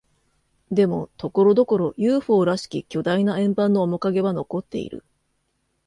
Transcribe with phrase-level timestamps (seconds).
[0.71, 5.03] でも、ところどころ、ＵＦＯ らしき巨大な円盤の面影は残っている。